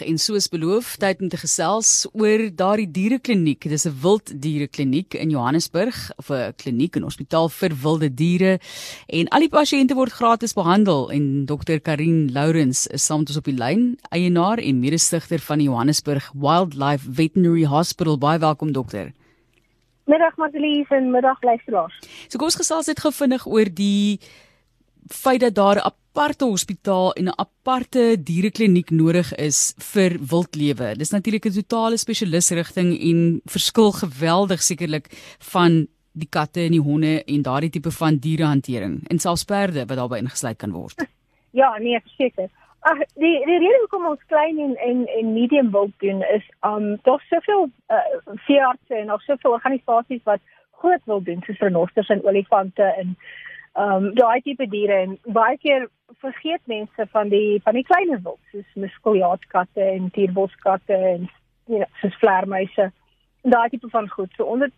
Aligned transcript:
En 0.00 0.18
soos 0.18 0.46
beloof, 0.48 0.94
tyd 0.96 1.20
om 1.20 1.28
te 1.28 1.36
gesels 1.36 2.06
oor 2.16 2.46
daardie 2.56 2.88
dierekliniek. 2.88 3.60
Dis 3.68 3.84
'n 3.86 3.96
wilddierekliniek 4.02 5.14
in 5.14 5.30
Johannesburg 5.30 6.10
of 6.16 6.30
'n 6.30 6.54
kliniek 6.56 6.96
en 6.96 7.02
hospitaal 7.02 7.48
vir 7.48 7.72
wilde 7.82 8.14
diere. 8.14 8.58
En 9.08 9.28
al 9.28 9.40
die 9.40 9.48
pasiënte 9.48 9.94
word 9.94 10.12
gratis 10.12 10.54
behandel 10.54 11.10
en 11.10 11.44
Dr. 11.44 11.78
Karin 11.82 12.32
Lourens 12.32 12.86
is 12.86 13.04
saam 13.04 13.18
met 13.18 13.28
ons 13.28 13.38
op 13.38 13.44
die 13.44 13.54
lyn, 13.54 13.98
eienaar 14.10 14.58
en 14.58 14.80
mede-stigter 14.80 15.38
van 15.38 15.58
die 15.58 15.68
Johannesburg 15.68 16.32
Wildlife 16.34 17.12
Veterinary 17.12 17.64
Hospital. 17.64 18.18
Baie 18.18 18.38
welkom 18.38 18.72
dokter. 18.72 19.12
Middag 20.04 20.36
Madelies 20.36 20.88
en 20.88 21.10
middag 21.10 21.42
luisteraars. 21.42 21.98
So 22.28 22.38
kom 22.38 22.46
ons 22.46 22.56
gesels 22.56 22.86
net 22.86 23.00
gou 23.00 23.12
vinnig 23.12 23.46
oor 23.46 23.68
die 23.74 24.20
feit 25.06 25.40
dat 25.40 25.54
daar 25.54 25.76
'n 25.76 25.99
aparte 26.10 26.44
hospitaal 26.44 27.12
en 27.12 27.24
'n 27.24 27.38
aparte 27.38 28.22
dierekliniek 28.22 28.90
nodig 28.90 29.34
is 29.34 29.74
vir 29.92 30.18
wildlewe. 30.30 30.96
Dis 30.98 31.10
natuurlik 31.10 31.46
'n 31.46 31.62
totale 31.62 31.96
spesialisrigting 31.96 32.98
en 33.00 33.40
verskil 33.44 33.92
geweldig 33.92 34.60
sekerlik 34.62 35.06
van 35.52 35.86
die 36.12 36.28
katte 36.28 36.60
en 36.60 36.72
die 36.72 36.80
honde 36.80 37.24
en 37.24 37.42
daardie 37.42 37.70
tipe 37.70 37.90
van 37.90 38.16
dierehantering 38.16 39.08
en 39.08 39.18
selfs 39.18 39.44
perde 39.44 39.86
wat 39.86 39.96
daarbey 39.96 40.18
ingesluit 40.18 40.58
kan 40.58 40.72
word. 40.72 40.94
Ja, 41.52 41.78
nee, 41.78 42.00
verseker. 42.00 42.48
Ag, 42.80 42.98
die 43.14 43.44
die 43.44 43.58
rede 43.58 43.78
hoekom 43.80 44.06
ons 44.06 44.22
klein 44.26 44.58
en 44.58 44.76
en 44.76 45.06
en 45.06 45.32
medium 45.32 45.70
wild 45.70 45.92
doen 45.98 46.22
is 46.22 46.44
um 46.62 46.98
daar's 47.02 47.28
soveel 47.28 47.70
uh, 47.88 48.36
veeartse 48.46 48.94
en 48.94 49.06
nog 49.06 49.22
soveel 49.22 49.50
organisasies 49.50 50.22
wat 50.22 50.40
groot 50.80 51.02
wil 51.04 51.22
doen 51.22 51.42
soos 51.46 51.58
renosters 51.58 52.08
en 52.08 52.24
olifante 52.24 52.82
en 52.82 53.16
ehm 53.72 54.04
um, 54.04 54.14
daai 54.14 54.40
tipe 54.40 54.66
diere 54.66 54.94
en 55.04 55.18
baie 55.24 55.58
keer 55.58 55.88
vergeet 56.18 56.60
mense 56.64 57.06
van 57.12 57.28
die 57.28 57.60
van 57.64 57.74
die 57.74 57.84
kleiner 57.84 58.20
wild 58.22 58.40
soos 58.52 58.74
muskeljaatkatte 58.74 59.82
en 59.82 60.10
tierboskatte 60.10 60.94
en 60.94 61.28
ja, 61.66 61.76
you 61.76 61.78
know, 61.78 61.88
soos 62.00 62.18
vleermuise. 62.18 62.90
Daai 63.42 63.68
tipe 63.68 63.88
van 63.88 64.08
goed. 64.08 64.32
So 64.36 64.44
onder 64.44 64.70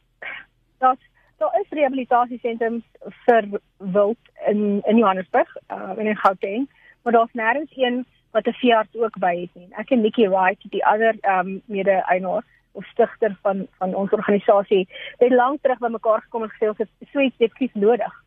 dat 0.78 0.98
daar 1.36 1.60
is 1.60 1.68
rehabilitasiesentrums 1.68 2.84
vir 3.26 3.48
wild 3.76 4.18
in 4.46 4.82
in 4.84 4.96
Johannesburg, 4.96 5.56
uh, 5.68 5.92
in 5.98 6.16
Gauteng, 6.16 6.68
maar 7.02 7.12
daar's 7.12 7.32
nêrens 7.32 7.72
een 7.76 8.04
wat 8.30 8.46
'n 8.46 8.60
veearts 8.62 8.96
ook 8.96 9.18
by 9.18 9.40
het 9.40 9.54
nie. 9.54 9.68
Ek 9.70 9.90
en 9.90 10.00
Nikki 10.00 10.28
Wright, 10.28 10.70
die 10.70 10.84
ander 10.86 11.16
ehm 11.20 11.46
um, 11.46 11.62
mede-eienaar 11.64 12.44
of 12.72 12.84
stigter 12.86 13.36
van 13.42 13.66
van 13.78 13.94
ons 13.94 14.10
organisasie, 14.10 14.88
het 15.18 15.32
lank 15.32 15.62
terug 15.62 15.78
bymekaar 15.78 16.20
gekom 16.20 16.42
en 16.42 16.50
gesê 16.50 16.68
ons 16.68 16.78
het 16.78 16.88
so 17.12 17.20
iets 17.20 17.36
definitief 17.36 17.74
nodig. 17.74 18.24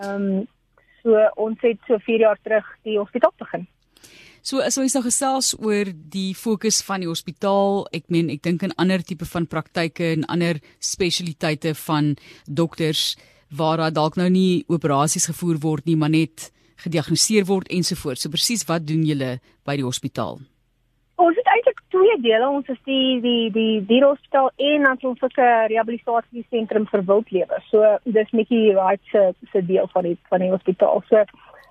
Ehm 0.00 0.26
um, 0.38 0.48
so 1.02 1.18
ons 1.42 1.58
het 1.66 1.80
so 1.88 1.98
4 1.98 2.20
jaar 2.20 2.38
terug 2.42 2.66
die 2.86 2.98
hospitaal 2.98 3.32
begin. 3.38 3.66
So 4.42 4.58
as 4.58 4.78
ons 4.78 4.94
nou 4.94 5.02
gesels 5.04 5.52
oor 5.58 5.90
die 5.90 6.32
fokus 6.34 6.80
van 6.82 7.02
die 7.02 7.10
hospitaal, 7.10 7.84
ek 7.94 8.08
meen 8.10 8.30
ek 8.30 8.42
dink 8.42 8.62
aan 8.66 8.74
ander 8.78 9.02
tipe 9.02 9.26
van 9.26 9.46
praktyke 9.46 10.12
en 10.16 10.24
ander 10.30 10.58
spesialiteite 10.82 11.74
van 11.84 12.16
dokters 12.46 13.16
waar 13.54 13.78
daar 13.78 13.92
dalk 13.94 14.16
nou 14.16 14.28
nie 14.32 14.64
operasies 14.66 15.28
gevoer 15.30 15.60
word 15.62 15.86
nie, 15.86 15.96
maar 15.96 16.10
net 16.10 16.50
gediagnoseer 16.82 17.46
word 17.46 17.70
ensovoorts. 17.70 18.24
So 18.24 18.34
presies 18.34 18.66
wat 18.66 18.86
doen 18.88 19.04
julle 19.06 19.36
by 19.66 19.76
die 19.78 19.86
hospitaal? 19.86 20.40
Twee 21.92 22.20
dele. 22.24 22.48
Ons 22.48 22.68
is 22.72 22.78
die 22.88 23.20
die 23.20 23.50
die 23.52 23.80
dierhospitaal 23.84 24.50
en 24.56 24.86
dan 24.86 24.98
ons 25.10 25.22
ook 25.22 25.36
'n 25.36 25.66
rehabilitasie 25.72 26.44
sentrum 26.50 26.86
vir 26.92 27.02
wildlewe. 27.04 27.58
So 27.70 27.98
dis 28.04 28.30
netjie 28.30 28.72
right 28.74 29.00
se 29.10 29.34
se 29.52 29.66
deel 29.66 29.88
van 29.92 30.02
die 30.02 30.16
van 30.28 30.40
die 30.40 30.50
hospitaal. 30.50 31.02
So 31.08 31.24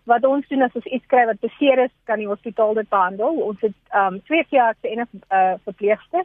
wat 0.05 0.25
ons 0.25 0.47
doen 0.47 0.61
as 0.61 0.75
ons 0.75 0.85
iets 0.85 1.05
kry 1.07 1.25
wat 1.25 1.39
beseer 1.39 1.83
is, 1.83 1.93
kan 2.03 2.17
die 2.17 2.27
hospitaal 2.27 2.73
dit 2.73 2.89
behandel. 2.89 3.41
Ons 3.49 3.61
het 3.61 3.73
ehm 3.89 4.13
um, 4.13 4.21
twee 4.23 4.43
veeartse 4.49 4.87
en 4.89 4.99
'n 4.99 5.07
uh, 5.31 5.53
verpleegster. 5.63 6.23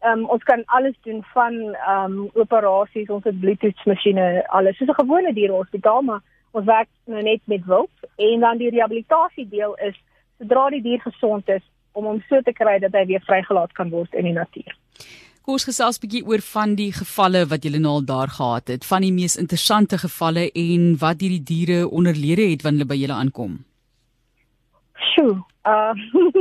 Ehm 0.00 0.18
um, 0.18 0.24
ons 0.28 0.42
kan 0.42 0.62
alles 0.66 0.96
doen 1.02 1.24
van 1.34 1.52
ehm 1.74 2.12
um, 2.12 2.30
operasies, 2.34 3.10
ons 3.10 3.24
het 3.24 3.40
bloedtoetsmasjiene, 3.40 4.48
alles. 4.48 4.76
Soos 4.76 4.88
'n 4.88 5.02
gewone 5.02 5.32
dierhospitaal, 5.32 6.02
maar 6.02 6.22
ons 6.50 6.64
werk 6.64 6.88
nou 7.04 7.22
net 7.22 7.40
met 7.44 7.64
wild 7.64 7.96
en 8.16 8.40
dan 8.40 8.56
die 8.58 8.70
rehabilitasie 8.70 9.48
deel 9.48 9.74
is 9.74 9.96
sodra 10.38 10.68
die 10.70 10.82
dier 10.82 11.00
gesond 11.00 11.48
is 11.48 11.62
om 11.92 12.04
hom 12.04 12.22
so 12.28 12.40
te 12.42 12.52
kry 12.52 12.78
dat 12.78 12.92
hy 12.92 13.04
weer 13.06 13.24
vrygelaat 13.26 13.72
kan 13.78 13.90
word 13.90 14.14
in 14.14 14.24
die 14.24 14.36
natuur. 14.36 14.76
Kom 15.42 15.56
ons 15.58 15.66
gesels 15.66 15.98
'n 15.98 16.02
bietjie 16.04 16.26
oor 16.26 16.42
van 16.54 16.74
die 16.78 16.92
gevalle 16.92 17.46
wat 17.50 17.64
julle 17.64 17.80
nou 17.82 17.94
al 17.98 18.04
daar 18.06 18.30
gehad 18.30 18.68
het, 18.68 18.84
van 18.84 19.02
die 19.02 19.12
mees 19.12 19.36
interessante 19.36 19.98
gevalle 19.98 20.50
en 20.54 20.96
wat 20.98 21.20
hierdie 21.20 21.42
diere 21.42 21.88
onderlede 21.88 22.50
het 22.50 22.62
wanneer 22.62 22.84
hulle 22.84 22.92
by 22.94 23.00
julle 23.00 23.18
aankom. 23.22 23.64
Sjoe, 25.10 25.42
uh 25.66 25.94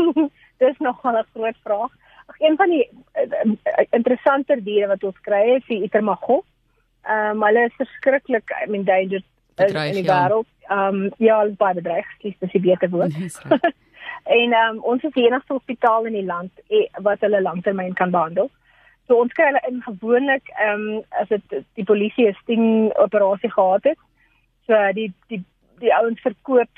dis 0.64 0.78
nog 0.80 1.02
'n 1.04 1.26
groot 1.34 1.58
vraag. 1.64 1.92
Ag 2.30 2.40
een 2.40 2.56
van 2.56 2.70
die 2.70 2.90
uh, 3.16 3.86
interessanter 3.90 4.64
diere 4.64 4.88
wat 4.88 5.04
ons 5.04 5.20
kry 5.22 5.56
is 5.58 5.66
die 5.68 5.84
Itermago. 5.84 6.44
Ehm 7.04 7.42
um, 7.42 7.44
hulle 7.44 7.66
is 7.66 7.76
verskriklik, 7.78 8.52
I 8.64 8.70
mean 8.70 8.86
endangered 8.86 9.26
bedreig, 9.56 9.96
in 9.96 10.04
die 10.04 10.12
wêreld. 10.12 10.48
Ehm 10.70 10.96
um, 10.96 11.12
ja, 11.18 11.48
baie 11.58 11.74
bedreig, 11.74 12.06
dis 12.22 12.36
dis 12.40 12.62
beter 12.62 12.90
woord. 12.90 13.14
En 14.24 14.54
um, 14.54 14.80
ons 14.84 15.04
is 15.04 15.14
die 15.14 15.26
enigste 15.26 15.54
hospitaal 15.54 16.06
in 16.06 16.14
die 16.14 16.26
land 16.26 16.52
eh, 16.70 16.88
wat 17.06 17.20
hulle 17.20 17.42
langtermyn 17.42 17.94
kan 17.94 18.12
behandel. 18.12 18.50
So 19.08 19.18
ons 19.20 19.34
kry 19.34 19.50
hulle 19.50 19.64
in 19.68 19.82
gewoonlik 19.86 20.52
ehm 20.56 20.86
um, 20.88 21.02
as 21.22 21.28
dit 21.28 21.58
die 21.80 21.88
polisie 21.88 22.28
'n 22.30 22.38
sting 22.44 22.68
operasie 22.96 23.52
gehad 23.52 23.84
het. 23.84 24.00
So 24.68 24.78
die 24.94 25.14
die 25.28 25.44
die 25.80 25.94
ouens 25.96 26.22
verkoop 26.22 26.70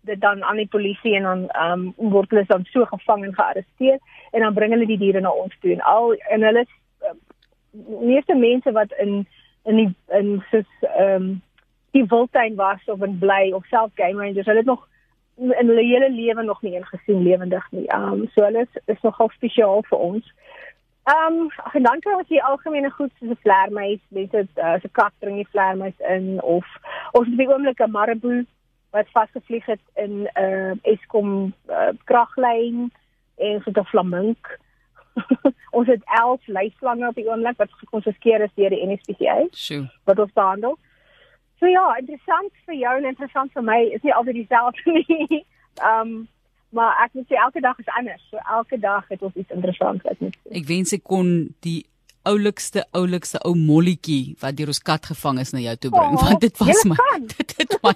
dit 0.00 0.20
dan 0.20 0.42
aan 0.44 0.56
die 0.56 0.68
polisie 0.68 1.14
en 1.16 1.22
dan 1.22 1.48
ehm 1.48 1.92
um, 1.98 2.10
word 2.14 2.30
hulle 2.30 2.44
dan 2.46 2.64
so 2.70 2.84
gevang 2.84 3.24
en 3.24 3.34
gearresteer 3.34 3.98
en 4.30 4.40
dan 4.40 4.54
bring 4.54 4.72
hulle 4.72 4.86
die 4.86 4.98
diere 4.98 5.20
na 5.20 5.30
ons 5.30 5.54
toe 5.60 5.72
en 5.72 5.80
al 5.80 6.14
en 6.14 6.42
hulle 6.42 6.64
uh, 7.02 7.14
meeste 8.00 8.34
mense 8.34 8.72
wat 8.72 8.92
in 8.98 9.26
in 9.64 9.76
die 9.76 9.94
in 10.18 10.42
soos 10.50 10.70
ehm 10.80 11.14
um, 11.14 11.42
die 11.92 12.06
wildtuin 12.08 12.54
was 12.56 12.80
of 12.86 13.02
in 13.02 13.18
bly 13.18 13.52
of 13.52 13.66
self 13.66 13.90
game 13.94 14.22
rangers 14.22 14.46
hulle 14.46 14.64
het 14.64 14.72
nog 14.72 14.88
in 15.36 15.66
hulle 15.66 15.82
hele 15.82 16.10
lewe 16.10 16.42
nog 16.42 16.62
nie 16.62 16.76
een 16.76 16.86
gesien 16.86 17.22
lewendig 17.22 17.66
nie. 17.70 17.86
Ehm 17.86 18.12
um, 18.12 18.28
so 18.34 18.44
hulle 18.44 18.60
is, 18.60 18.82
is 18.84 19.00
nogal 19.02 19.28
spesiaal 19.28 19.82
vir 19.82 19.98
ons. 19.98 20.32
Ehm 21.04 21.38
um, 21.40 21.50
en 21.72 21.82
dan 21.82 22.00
kry 22.00 22.14
ons 22.14 22.28
die 22.28 22.42
algemene 22.42 22.90
goed 22.90 23.12
soos 23.18 23.30
'n 23.30 23.42
vleermuis, 23.42 24.00
mense 24.08 24.36
het 24.36 24.56
uh, 24.56 24.74
so 24.82 24.88
kat 24.92 25.12
bring 25.18 25.36
die 25.36 25.48
vleermuis 25.50 25.98
in 26.16 26.42
of 26.42 26.66
ons 27.12 27.28
het 27.28 27.38
'n 27.38 27.52
oomblik 27.52 27.80
'n 27.80 27.90
marabou 27.90 28.44
wat 28.90 29.08
vasgevlieg 29.10 29.66
het 29.66 29.84
in 29.94 30.22
'n 30.22 30.28
uh, 30.40 30.72
Eskom 30.82 31.54
uh, 31.68 31.92
kraglyn 32.04 32.92
en 33.36 33.62
so 33.64 33.70
'n 33.70 33.84
flamink. 33.84 34.58
ons 35.76 35.86
het 35.86 36.02
11 36.04 36.46
luislange 36.46 37.08
op 37.08 37.14
die 37.14 37.28
oomblik 37.28 37.56
wat 37.56 37.72
gekonfiskeer 37.72 38.40
is 38.40 38.54
deur 38.54 38.70
die 38.70 38.86
NSPCA. 38.86 39.46
Sjoe. 39.50 39.90
Wat 40.04 40.18
ons 40.18 40.32
behandel. 40.32 40.78
So 41.62 41.68
ja, 41.70 41.94
interessant 41.94 42.50
vir 42.66 42.74
jou 42.74 42.92
en 42.98 43.04
interessant 43.06 43.52
vir 43.54 43.62
my 43.62 43.76
is 43.94 44.02
nie 44.02 44.10
altyd 44.10 44.40
dieselfde 44.40 44.94
nie. 45.06 45.44
Ehm 45.78 46.00
um, 46.00 46.14
maar 46.72 46.96
ek 47.04 47.12
moet 47.14 47.28
sê 47.28 47.36
elke 47.36 47.60
dag 47.60 47.78
is 47.78 47.90
anders. 47.98 48.22
So 48.30 48.40
elke 48.50 48.78
dag 48.80 49.04
het 49.12 49.22
ons 49.22 49.34
iets 49.36 49.52
interessants 49.52 50.02
wat 50.02 50.20
net. 50.24 50.38
Ek 50.50 50.64
wens 50.66 50.94
ek 50.96 51.02
kon 51.04 51.28
die 51.62 51.82
oulikste 52.28 52.84
oulikste 52.96 53.40
ou 53.48 53.54
molletjie 53.58 54.36
wat 54.42 54.56
deur 54.58 54.70
ons 54.72 54.80
kat 54.82 55.08
gevang 55.10 55.40
is 55.42 55.52
na 55.54 55.62
jou 55.64 55.74
toe 55.84 55.90
bring 55.94 56.16
oh, 56.16 56.22
want 56.26 56.40
dit 56.44 56.60
was 56.62 56.82
my 56.88 56.96
dit 57.32 57.54
het 57.58 57.76
my 57.82 57.94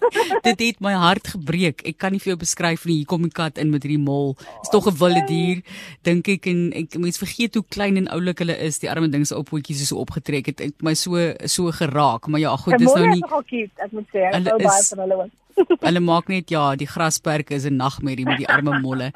dit 0.49 0.65
het 0.67 0.81
my 0.83 0.95
hart 0.99 1.31
gebreek. 1.35 1.85
Ek 1.87 1.99
kan 2.03 2.15
nie 2.15 2.21
vir 2.23 2.35
jou 2.35 2.41
beskryf 2.43 2.87
nie. 2.89 3.01
Hier 3.03 3.11
kom 3.11 3.25
die 3.27 3.33
kat 3.33 3.61
in 3.63 3.71
met 3.71 3.87
hierdie 3.87 4.03
mol. 4.03 4.35
Is 4.63 4.73
tog 4.75 4.89
'n 4.91 4.97
wilde 4.99 5.25
dier 5.31 5.63
dink 6.03 6.29
ek 6.29 6.51
en 6.51 6.73
ek 6.75 6.99
mense 6.99 7.23
vergeet 7.23 7.55
hoe 7.55 7.65
klein 7.69 7.97
en 7.97 8.11
oulik 8.15 8.43
hulle 8.45 8.57
is. 8.69 8.79
Die 8.83 8.91
arme 8.91 9.09
ding 9.09 9.27
se 9.27 9.37
opvoetjies 9.37 9.83
is 9.87 9.95
so 9.95 10.03
opgetrek 10.03 10.53
het. 10.53 10.61
Ek 10.61 10.83
my 10.83 10.95
so 10.95 11.17
so 11.47 11.71
geraak, 11.71 12.27
maar 12.27 12.41
ja, 12.41 12.57
goed, 12.57 12.79
dis 12.79 12.93
nou 12.95 13.07
nie 13.09 13.23
Ek 13.23 13.93
moet 13.93 14.07
sê, 14.13 14.29
ek 14.31 14.47
hou 14.49 14.59
baie 14.59 14.85
van 14.91 15.03
hulle. 15.05 15.31
Hulle 15.87 16.01
maak 16.01 16.29
net 16.29 16.51
ja, 16.51 16.75
die 16.77 16.87
grasperke 16.87 17.55
is 17.55 17.65
'n 17.65 17.77
nagmerrie 17.77 18.25
met 18.25 18.39
die 18.39 18.49
arme 18.49 18.81
molle. 18.81 19.13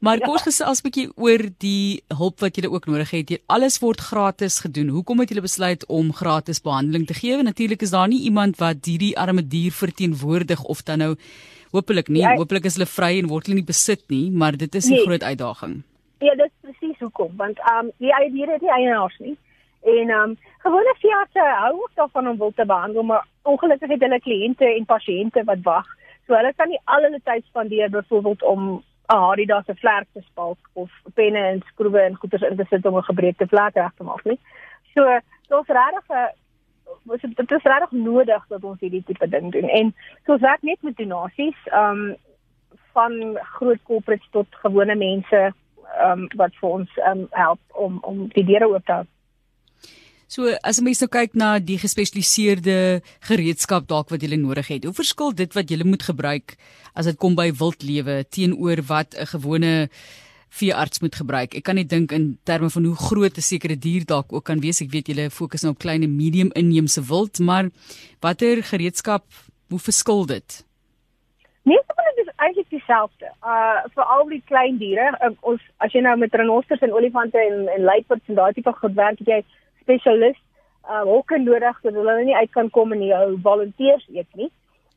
Maar 0.00 0.20
kom 0.20 0.32
ons 0.36 0.42
gesels 0.48 0.80
'n 0.80 0.88
bietjie 0.88 1.08
oor 1.16 1.42
die 1.58 2.02
hulp 2.08 2.40
wat 2.40 2.56
julle 2.56 2.70
ook 2.70 2.86
nodig 2.86 3.10
het. 3.10 3.40
Alles 3.46 3.78
word 3.78 4.00
gratis 4.00 4.60
gedoen. 4.60 4.88
Hoekom 4.88 5.20
het 5.20 5.28
julle 5.28 5.42
besluit 5.42 5.86
om 5.86 6.12
gratis 6.12 6.60
behandeling 6.60 7.06
te 7.06 7.14
gee? 7.14 7.42
Natuurlik 7.42 7.82
is 7.82 7.90
daar 7.90 8.08
nie 8.08 8.22
iemand 8.22 8.58
wat 8.58 8.84
hierdie 8.84 9.16
arme 9.18 9.42
dier 9.46 9.72
verteenwoordig 9.72 10.62
of 10.64 10.82
dan 10.82 10.98
nou 10.98 11.16
hopelik 11.72 12.08
nie, 12.08 12.22
ja, 12.22 12.36
hopelik 12.36 12.64
is 12.68 12.76
hulle 12.76 12.86
vry 12.86 13.18
en 13.18 13.30
word 13.32 13.48
hulle 13.48 13.60
nie 13.60 13.68
besit 13.68 14.02
nie, 14.12 14.30
maar 14.30 14.56
dit 14.56 14.74
is 14.74 14.86
'n 14.86 14.92
nee. 14.92 15.06
groot 15.06 15.22
uitdaging. 15.22 15.82
Ja, 16.20 16.34
dit 16.34 16.50
is 16.50 16.56
presies 16.60 16.98
hoekom, 16.98 17.32
want 17.36 17.58
ehm 17.58 17.86
um, 17.86 17.90
die 17.98 18.30
diere 18.32 18.52
het 18.52 18.62
nie 18.62 18.70
eienaars 18.70 19.18
nie. 19.18 19.36
En 19.82 20.08
ehm 20.10 20.30
um, 20.30 20.36
gewone 20.58 20.94
veeartse 20.98 21.40
hou 21.40 21.72
ook 21.74 21.90
daarvan 21.94 22.28
om 22.28 22.38
wil 22.38 22.52
te 22.54 22.66
behandel, 22.66 23.02
maar 23.02 23.26
ongelukkig 23.42 23.88
het 23.88 24.00
hulle 24.00 24.20
kliënte 24.20 24.64
en 24.64 24.84
pasiënte 24.84 25.44
wat 25.44 25.62
wag. 25.62 25.86
So 26.26 26.34
hulle 26.34 26.52
kan 26.56 26.68
nie 26.68 26.80
al 26.84 27.02
hulle 27.02 27.20
tyd 27.24 27.44
spandeer 27.44 27.90
byvoorbeeld 27.90 28.42
om 28.42 28.82
'n 29.12 29.24
Adidas 29.30 29.64
se 29.64 29.74
vlerk 29.74 30.06
te 30.12 30.20
spalk 30.20 30.58
of 30.72 30.90
penne 31.14 31.38
en 31.38 31.62
skroewe 31.66 32.00
en 32.00 32.14
goeders 32.14 32.42
in 32.42 32.56
te 32.56 32.64
sit 32.68 32.86
om 32.86 32.96
'n 32.96 33.10
gebreekte 33.10 33.46
vlek 33.46 33.74
reg 33.74 33.92
te 33.96 34.04
maak 34.04 34.24
nie. 34.24 34.38
So 34.94 35.20
daar's 35.48 35.66
regtig 35.66 36.08
'n 36.08 36.30
was 37.02 37.20
dit 37.20 37.50
is 37.50 37.62
regtig 37.62 37.90
nodig 37.90 38.44
dat 38.48 38.64
ons 38.64 38.80
hierdie 38.80 39.04
tipe 39.04 39.28
ding 39.28 39.52
doen. 39.52 39.68
En 39.68 39.94
so 40.26 40.38
werk 40.38 40.62
net 40.62 40.82
met 40.82 40.96
donasies, 40.96 41.56
ehm 41.64 42.00
um, 42.00 42.16
van 42.92 43.38
groot 43.42 43.82
corporates 43.82 44.28
tot 44.30 44.46
gewone 44.50 44.94
mense 44.94 45.52
ehm 45.98 46.20
um, 46.20 46.28
wat 46.36 46.54
vir 46.60 46.68
ons 46.68 46.96
ehm 46.96 47.18
um, 47.18 47.26
help 47.30 47.60
om 47.72 47.98
om 48.00 48.28
die 48.28 48.44
deure 48.44 48.68
oop 48.68 48.84
te 48.84 48.92
hou. 48.92 49.04
So 50.32 50.48
as 50.64 50.78
jy 50.80 50.86
mens 50.86 51.02
nou 51.02 51.10
kyk 51.12 51.34
na 51.36 51.58
die 51.60 51.74
gespesialiseerde 51.76 53.02
gereedskap 53.28 53.84
dalk 53.90 54.08
wat 54.14 54.22
jy 54.24 54.38
nodig 54.40 54.70
het, 54.72 54.86
hoe 54.88 54.96
verskil 54.96 55.34
dit 55.36 55.52
wat 55.52 55.68
jy 55.68 55.84
moet 55.84 56.06
gebruik 56.08 56.54
as 56.96 57.04
dit 57.04 57.18
kom 57.20 57.36
by 57.36 57.50
wildlewe 57.52 58.22
teenoor 58.32 58.80
wat 58.88 59.12
'n 59.12 59.28
gewone 59.28 59.72
veearts 60.48 61.02
moet 61.04 61.14
gebruik. 61.20 61.54
Ek 61.54 61.64
kan 61.64 61.76
nie 61.76 61.84
dink 61.84 62.12
in 62.12 62.38
terme 62.44 62.70
van 62.70 62.84
hoe 62.84 62.96
groot 62.96 63.36
'n 63.36 63.44
sekere 63.44 63.76
dier 63.76 64.04
dalk 64.06 64.32
ook 64.32 64.44
kan 64.44 64.60
wees. 64.60 64.80
Ek 64.80 64.90
weet 64.90 65.08
julle 65.08 65.30
fokus 65.30 65.62
nou 65.62 65.72
op 65.72 65.78
klein 65.78 66.02
en 66.02 66.16
medium 66.16 66.50
inheemse 66.54 67.02
wild, 67.02 67.38
maar 67.38 67.68
watter 68.20 68.62
gereedskap 68.62 69.24
hoe 69.68 69.78
verskil 69.78 70.26
dit? 70.26 70.64
Nee, 71.64 71.78
dit 72.16 72.26
is 72.26 72.32
eintlik 72.36 72.70
dieselfde. 72.70 73.28
Uh 73.44 73.84
vir 73.94 74.04
al 74.04 74.28
die 74.28 74.42
klein 74.46 74.78
diere, 74.78 75.12
uh, 75.20 75.36
ons 75.40 75.60
as 75.76 75.92
jy 75.92 76.00
nou 76.00 76.16
met 76.16 76.34
renosters 76.34 76.80
en 76.80 76.92
olifante 76.92 77.38
en 77.38 77.68
en 77.68 77.82
luiperds 77.82 78.28
en 78.28 78.34
daai 78.34 78.52
tipe 78.52 78.72
goed 78.72 78.94
werk, 78.94 79.18
jy 79.26 79.44
spesialis 79.82 80.38
uh 80.90 81.04
hokke 81.06 81.38
nodig 81.38 81.76
sodat 81.78 82.00
hulle 82.00 82.24
nie 82.26 82.36
uit 82.36 82.50
kan 82.50 82.70
kom 82.70 82.92
en 82.92 83.02
jou 83.06 83.26
volonteërs 83.42 84.08
eet 84.14 84.40
nie. 84.40 84.50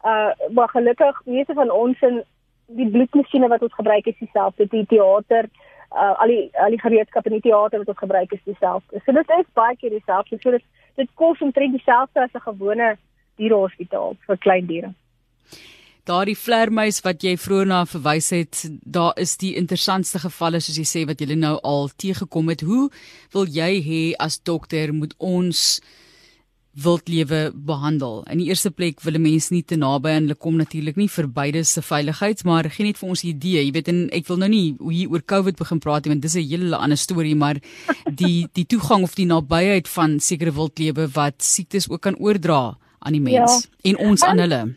Uh 0.03 0.31
maar 0.57 0.69
gelukkig 0.69 1.21
meeste 1.25 1.53
van 1.53 1.71
ons 1.71 2.01
in 2.01 2.23
die 2.65 2.89
bloedmasjiene 2.89 3.47
wat 3.47 3.61
ons 3.61 3.73
gebruik 3.73 4.07
is 4.09 4.17
dieselfde, 4.19 4.65
die 4.71 4.85
teater, 4.89 5.49
uh, 5.93 6.13
al 6.21 6.31
die 6.33 6.49
al 6.63 6.73
die 6.73 6.81
gereedskap 6.81 7.27
in 7.29 7.37
die 7.37 7.45
teater 7.45 7.83
wat 7.83 7.91
ons 7.93 8.01
gebruik 8.01 8.33
is 8.33 8.43
dieselfde. 8.49 9.01
So 9.05 9.13
dit 9.13 9.33
is 9.37 9.51
baie 9.53 9.77
keer 9.77 9.93
dieselfde. 9.93 10.39
So 10.41 10.55
dit 10.55 10.65
dit 10.95 11.09
kos 11.19 11.41
omtrent 11.45 11.75
dieselfde 11.75 12.23
as 12.23 12.33
'n 12.33 12.47
gewone 12.49 12.95
dierehospitaal 13.37 14.15
vir 14.27 14.37
klein 14.37 14.65
diere. 14.65 14.93
Daardie 16.05 16.37
vlermuis 16.37 16.99
wat 17.01 17.23
jy 17.25 17.33
vroeër 17.41 17.65
na 17.65 17.81
verwys 17.89 18.29
het, 18.29 18.59
daar 18.85 19.15
is 19.17 19.37
die 19.41 19.55
interessantste 19.57 20.19
gevalle 20.21 20.59
soos 20.61 20.77
jy 20.77 20.85
sê 20.85 21.01
wat 21.09 21.21
jy 21.21 21.33
nou 21.33 21.55
al 21.65 21.89
teëgekom 21.89 22.51
het. 22.53 22.61
Hoe 22.61 22.89
wil 23.33 23.49
jy 23.49 23.71
hê 23.81 24.01
as 24.21 24.37
dokter 24.37 24.93
moet 24.93 25.15
ons 25.17 25.81
wildlewe 26.75 27.53
behandel. 27.55 28.19
In 28.29 28.41
die 28.41 28.49
eerste 28.51 28.69
plek 28.71 28.99
wil 29.05 29.17
mense 29.23 29.53
nie 29.53 29.63
te 29.63 29.77
naby 29.79 30.11
aan 30.11 30.27
hulle 30.27 30.37
kom 30.37 30.57
natuurlik 30.59 30.97
nie 30.99 31.07
vir 31.11 31.29
beide 31.31 31.63
se 31.63 31.81
veiligheid, 31.85 32.43
maar 32.45 32.67
gee 32.69 32.85
net 32.89 32.99
vir 32.99 33.09
ons 33.09 33.23
'n 33.23 33.27
idee. 33.31 33.63
Jy 33.63 33.71
weet 33.71 33.87
en 33.87 34.09
ek 34.11 34.27
wil 34.27 34.37
nou 34.37 34.49
nie 34.49 34.75
hier 34.91 35.09
oor 35.09 35.23
COVID 35.23 35.55
begin 35.55 35.79
praat 35.79 36.05
nie 36.05 36.11
want 36.13 36.21
dis 36.21 36.35
'n 36.35 36.49
hele 36.49 36.77
ander 36.77 36.97
storie, 36.97 37.35
maar 37.35 37.55
die 38.21 38.47
die 38.53 38.65
toegang 38.65 39.03
of 39.03 39.15
die 39.15 39.25
nabyheid 39.25 39.87
van 39.87 40.19
sekere 40.19 40.51
wildlewe 40.51 41.07
wat 41.13 41.41
siektes 41.41 41.89
ook 41.89 42.01
kan 42.01 42.15
oordra 42.19 42.77
aan 42.99 43.13
die 43.13 43.21
mens 43.21 43.51
ja. 43.51 43.89
en 43.89 43.97
ons 43.97 44.23
aan 44.23 44.37
hulle. 44.37 44.75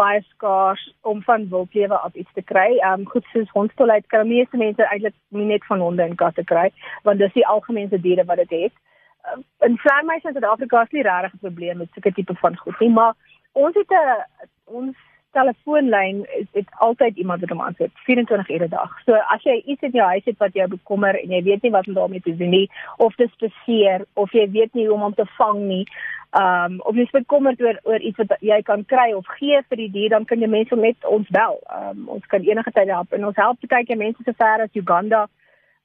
Baie 0.00 0.22
skaars 0.28 0.82
om 1.00 1.22
van 1.22 1.48
wildlewe 1.52 1.96
af 1.96 2.14
iets 2.14 2.32
te 2.36 2.44
kry. 2.52 2.68
Um, 2.88 3.04
goed 3.12 3.26
soos 3.32 3.50
hondstolheid 3.56 4.06
kan 4.12 4.28
meeste 4.28 4.56
mense 4.56 4.86
eintlik 4.86 5.16
nie 5.28 5.48
net 5.50 5.66
van 5.68 5.84
honde 5.84 6.02
en 6.02 6.16
katte 6.22 6.44
kry, 6.52 6.70
want 7.08 7.20
dis 7.20 7.36
die 7.36 7.46
algemeenste 7.46 8.00
diere 8.00 8.24
wat 8.24 8.40
dit 8.42 8.56
het. 8.62 8.80
Uh, 9.28 9.36
in 9.68 9.76
vleermuise 9.82 10.28
in 10.28 10.38
Suid-Afrika 10.38 10.82
is 10.86 10.96
nie 10.96 11.04
regtig 11.04 11.34
'n 11.34 11.44
probleem 11.44 11.76
met 11.84 11.92
sulke 11.92 12.12
tipe 12.12 12.34
van 12.40 12.56
goed 12.56 12.80
nie, 12.80 12.90
maar 12.90 13.14
ons 13.52 13.74
het 13.74 13.90
'n 13.90 14.24
ons 14.64 14.96
telefoonlyn 15.36 16.24
het, 16.28 16.48
het 16.52 16.68
altyd 16.78 17.16
iemand 17.16 17.40
wat 17.40 17.50
hom 17.50 17.60
antwoord 17.60 17.90
24 18.06 18.50
ure 18.50 18.64
'n 18.64 18.68
dag. 18.68 18.92
So 19.04 19.12
as 19.14 19.42
jy 19.42 19.62
iets 19.64 19.82
in 19.82 19.90
jou 19.90 20.06
huis 20.06 20.24
het 20.24 20.38
wat 20.38 20.54
jou 20.54 20.68
bekommer 20.68 21.14
en 21.22 21.30
jy 21.30 21.42
weet 21.42 21.62
nie 21.62 21.70
wat 21.70 21.88
om 21.88 21.94
daarmee 21.94 22.20
te 22.20 22.36
doen 22.36 22.50
nie 22.50 22.70
of 22.96 23.14
dit 23.14 23.30
spesier 23.30 24.04
of 24.14 24.32
jy 24.32 24.50
weet 24.50 24.74
nie 24.74 24.86
hoe 24.86 24.94
om 24.94 25.00
hom 25.00 25.14
te 25.14 25.26
vang 25.26 25.58
nie, 25.58 25.86
ehm 26.30 26.72
um, 26.72 26.80
of 26.80 26.94
jy 26.94 27.02
is 27.02 27.10
bekommerd 27.10 27.60
oor 27.60 27.78
oor 27.82 28.00
iets 28.00 28.16
wat 28.16 28.36
jy 28.40 28.62
kan 28.62 28.84
kry 28.84 29.12
of 29.12 29.26
gee 29.26 29.62
vir 29.68 29.76
die 29.76 29.90
dier, 29.90 30.08
dan 30.08 30.24
kan 30.24 30.40
jy 30.40 30.46
mense 30.46 30.76
net 30.76 31.04
ons 31.04 31.28
bel. 31.28 31.58
Ehm 31.66 31.98
um, 31.98 32.08
ons 32.08 32.26
kan 32.26 32.42
enige 32.42 32.70
tyd 32.70 32.88
help 32.88 33.12
en 33.12 33.26
ons 33.26 33.36
help 33.36 33.58
baie 33.68 33.84
keer 33.84 33.96
mense 33.96 34.22
so 34.24 34.32
ver 34.32 34.62
as 34.62 34.74
Uganda 34.74 35.28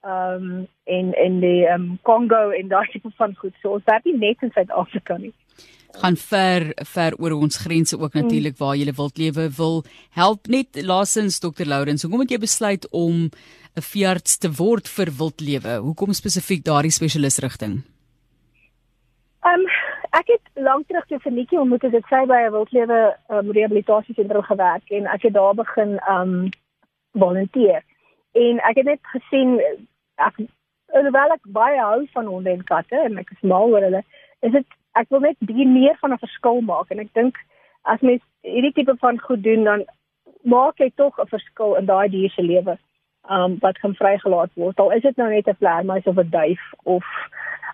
ehm 0.06 0.44
um, 0.44 0.68
en 0.86 1.14
en 1.14 1.40
die 1.40 1.66
ehm 1.66 1.82
um, 1.82 1.98
Kongo 2.02 2.50
en 2.50 2.68
daai 2.68 2.86
tipe 2.92 3.10
van 3.18 3.36
goed. 3.42 3.54
So 3.62 3.78
ons 3.78 3.88
werk 3.90 4.06
nie 4.06 4.18
net 4.18 4.42
in 4.42 4.54
Suid-Afrika 4.54 5.18
nie. 5.18 5.34
gaan 5.96 6.18
ver 6.20 6.74
ver 6.94 7.16
oor 7.24 7.32
ons 7.32 7.58
grense 7.58 7.98
ook 8.00 8.14
natuurlik 8.14 8.58
waar 8.58 8.76
jy 8.76 8.92
wil 8.94 9.12
lewe 9.16 9.50
wil. 9.58 9.84
Help 10.12 10.48
net 10.48 10.84
laasens 10.84 11.40
dokter 11.40 11.66
Lourens 11.66 12.04
hoekom 12.04 12.20
het 12.20 12.32
jy 12.32 12.40
besluit 12.40 12.88
om 12.92 13.30
'n 13.76 13.86
veearts 13.92 14.38
te 14.38 14.52
word 14.52 14.88
vir 14.88 15.12
wildlewe 15.20 15.80
hoekom 15.88 16.14
spesifiek 16.14 16.64
daardie 16.64 16.92
spesialis 16.92 17.40
rigting 17.40 17.84
Ehm 19.46 19.62
um, 19.62 19.66
ek 20.18 20.28
het 20.34 20.64
lank 20.66 20.88
terug 20.88 21.22
vir 21.24 21.32
Nikki 21.32 21.58
ontmoet 21.62 21.84
het 21.86 21.94
ek 21.94 22.08
sy 22.10 22.22
by 22.26 22.38
'n 22.46 22.54
wildlewe 22.54 23.02
um, 23.30 23.52
rehabilitasiesentrum 23.52 24.46
gewerk. 24.48 24.86
En 24.90 25.06
ek 25.06 25.22
het 25.22 25.34
daar 25.34 25.54
begin 25.54 26.00
ehm 26.00 26.22
um, 26.22 26.50
volunteer. 27.14 27.84
En 28.34 28.60
ek 28.70 28.76
het 28.76 28.86
net 28.86 29.00
gesien 29.02 29.62
ek 30.18 30.40
alhoewel 30.94 31.36
ek 31.36 31.44
baie 31.44 31.80
hou 31.80 32.06
van 32.14 32.26
honde 32.26 32.50
en 32.50 32.64
katte 32.64 32.96
en 32.96 33.18
ek 33.18 33.32
is 33.32 33.42
mal 33.42 33.70
oor 33.74 33.82
hulle, 33.82 34.04
is 34.42 34.52
dit 34.52 34.68
ek 34.96 35.10
wil 35.10 35.20
net 35.26 35.38
bietjie 35.40 35.68
meer 35.68 35.98
van 36.02 36.14
'n 36.14 36.24
verskil 36.24 36.62
maak 36.62 36.92
en 36.92 37.00
ek 37.00 37.14
dink 37.14 37.38
as 37.84 38.02
mens 38.02 38.22
hierdie 38.42 38.74
tipe 38.74 38.96
van 39.02 39.20
goed 39.20 39.44
doen 39.44 39.64
dan 39.64 39.86
maak 40.44 40.80
jy 40.80 40.92
tog 40.96 41.20
'n 41.20 41.28
verskil 41.28 41.76
in 41.76 41.86
daai 41.86 42.10
dier 42.10 42.30
se 42.30 42.42
lewe. 42.42 42.78
Um 43.30 43.58
wat 43.62 43.80
kan 43.80 43.96
vrygelaat 43.96 44.52
word. 44.56 44.80
Al 44.80 44.92
is 44.92 45.02
dit 45.02 45.18
nou 45.18 45.30
net 45.30 45.48
'n 45.48 45.60
vleermuis 45.62 46.06
of 46.06 46.18
'n 46.18 46.30
duif 46.30 46.64
of 46.84 47.06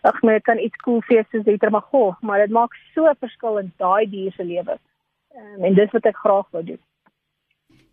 ag 0.04 0.22
nee, 0.22 0.40
kan 0.42 0.60
iets 0.60 0.78
cool 0.84 1.04
wees 1.08 1.26
soos 1.32 1.44
dit 1.44 1.70
maar 1.70 1.88
goh, 1.94 2.16
maar 2.22 2.40
dit 2.40 2.50
maak 2.50 2.72
so 2.94 3.06
'n 3.06 3.16
verskil 3.20 3.58
in 3.58 3.74
daai 3.78 4.10
dier 4.10 4.32
se 4.32 4.44
lewe. 4.44 4.78
Um, 5.36 5.64
en 5.64 5.74
dis 5.74 5.92
wat 5.92 6.06
ek 6.06 6.18
graag 6.18 6.48
wou 6.52 6.64
doen. 6.64 6.80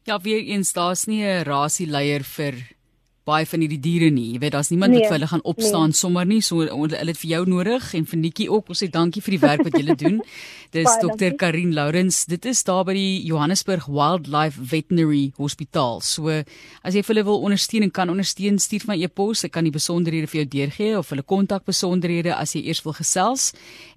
Ja, 0.03 0.19
weer 0.19 0.43
eens 0.43 0.73
daar's 0.73 1.07
nie 1.07 1.23
'n 1.25 1.45
rasieleier 1.45 2.25
vir 2.25 2.55
baie 3.29 3.47
van 3.49 3.65
hierdie 3.65 3.81
diere 3.85 4.09
nie. 4.15 4.33
Jy 4.35 4.43
weet 4.43 4.55
daar's 4.57 4.71
niemand 4.73 4.95
nee, 4.95 5.03
wat 5.03 5.11
vir 5.13 5.17
hulle 5.19 5.31
gaan 5.31 5.45
opstaan 5.53 5.93
nee. 5.93 5.99
sommer 6.01 6.29
nie. 6.29 6.41
So 6.45 6.65
hulle 6.65 6.99
het 6.99 7.21
vir 7.21 7.31
jou 7.35 7.43
nodig 7.51 7.91
en 7.99 8.07
vir 8.09 8.21
Nikki 8.23 8.49
ook. 8.49 8.73
Ons 8.73 8.83
sê 8.83 8.89
dankie 8.93 9.23
vir 9.25 9.37
die 9.37 9.43
werk 9.45 9.65
wat 9.67 9.77
julle 9.79 9.97
doen. 9.99 10.19
Dis 10.77 10.99
Dr. 11.01 11.33
Karin 11.41 11.73
Lourens. 11.77 12.25
Dit 12.29 12.45
is 12.49 12.61
daar 12.69 12.85
by 12.85 12.93
die 12.97 13.23
Johannesburg 13.25 13.87
Wildlife 13.89 14.61
Veterinary 14.73 15.31
Hospitaal. 15.39 16.03
So 16.05 16.33
as 16.33 16.97
jy 16.97 17.05
hulle 17.09 17.25
wil 17.29 17.41
ondersteun 17.47 17.87
en 17.87 17.95
kan 17.95 18.13
ondersteun, 18.13 18.61
stuur 18.61 18.89
my 18.91 18.99
e-pos. 19.07 19.47
Ek 19.49 19.55
kan 19.57 19.69
die 19.69 19.73
besonderhede 19.75 20.29
vir 20.29 20.43
jou 20.43 20.49
deurgee 20.59 20.99
of 20.99 21.15
hulle 21.15 21.25
kontak 21.25 21.65
besonderhede 21.69 22.37
as 22.37 22.53
jy 22.57 22.67
eers 22.69 22.85
wil 22.85 22.97
gesels. 22.99 23.53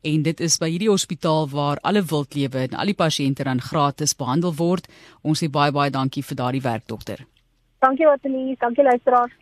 En 0.07 0.24
dit 0.27 0.48
is 0.48 0.57
by 0.62 0.72
hierdie 0.72 0.92
hospitaal 0.92 1.50
waar 1.51 1.81
alle 1.84 2.06
wildlewe 2.07 2.68
en 2.69 2.80
al 2.80 2.94
die 2.94 2.98
pasiënte 2.98 3.48
dan 3.48 3.63
gratis 3.63 4.16
behandel 4.16 4.56
word. 4.56 4.88
Ons 5.27 5.44
sê 5.44 5.51
baie 5.51 5.75
baie 5.75 5.92
dankie 5.92 6.24
vir 6.24 6.39
daardie 6.39 6.63
werk 6.63 6.88
dokter. 6.88 7.25
Dankie 7.81 8.06
Watanie, 8.07 8.57
dankie 8.57 8.83
luisteraars. 8.83 9.41